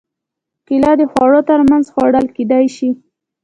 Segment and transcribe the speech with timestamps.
[0.67, 2.89] کېله د خوړو تر منځ خوړل کېدای شي.